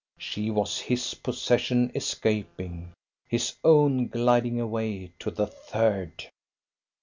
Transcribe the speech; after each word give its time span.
She 0.17 0.49
was 0.49 0.79
his 0.79 1.13
possession 1.13 1.91
escaping; 1.93 2.91
his 3.29 3.53
own 3.63 4.07
gliding 4.07 4.59
away 4.59 5.11
to 5.19 5.29
the 5.29 5.45
Third. 5.45 6.27